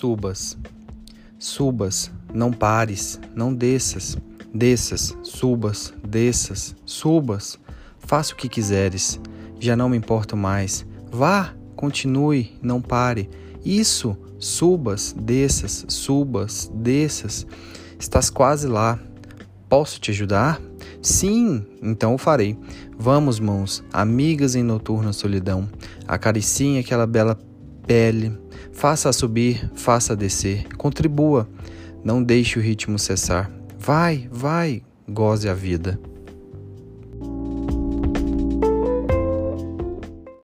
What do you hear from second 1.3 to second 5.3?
Subas, não pares, não desças. Desças,